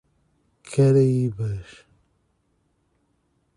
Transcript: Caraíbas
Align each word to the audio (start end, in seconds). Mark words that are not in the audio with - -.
Caraíbas 0.71 1.85